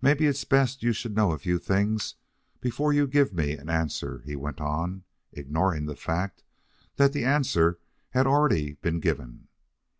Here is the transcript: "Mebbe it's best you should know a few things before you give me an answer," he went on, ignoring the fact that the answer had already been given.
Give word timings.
"Mebbe 0.00 0.22
it's 0.22 0.42
best 0.42 0.82
you 0.82 0.92
should 0.92 1.14
know 1.14 1.30
a 1.30 1.38
few 1.38 1.56
things 1.56 2.16
before 2.60 2.92
you 2.92 3.06
give 3.06 3.32
me 3.32 3.52
an 3.52 3.68
answer," 3.70 4.20
he 4.26 4.34
went 4.34 4.60
on, 4.60 5.04
ignoring 5.30 5.86
the 5.86 5.94
fact 5.94 6.42
that 6.96 7.12
the 7.12 7.24
answer 7.24 7.78
had 8.10 8.26
already 8.26 8.72
been 8.72 8.98
given. 8.98 9.46